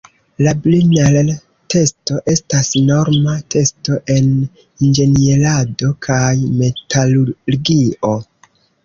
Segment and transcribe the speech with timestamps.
[0.45, 4.31] La Brinell-testo estas norma testo en
[4.87, 6.31] inĝenierado kaj
[6.63, 8.11] metalurgio.